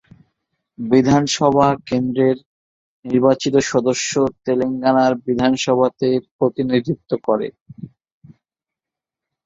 [0.79, 2.37] বিধানসভা কেন্দ্রের
[3.05, 4.11] নির্বাচিত সদস্য
[4.45, 7.47] তেলেঙ্গানার বিধানসভাতে প্রতিনিধিত্ব করে।